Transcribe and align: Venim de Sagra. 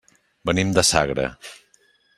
Venim 0.49 0.71
de 0.77 0.85
Sagra. 0.91 1.29